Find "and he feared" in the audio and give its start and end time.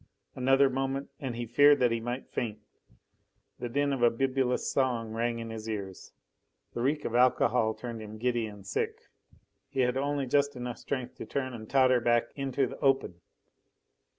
1.19-1.77